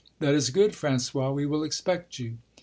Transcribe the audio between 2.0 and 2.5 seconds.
you."